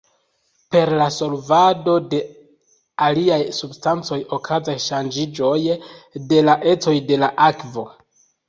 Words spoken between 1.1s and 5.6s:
solvado de aliaj substancoj okazas ŝanĝiĝoj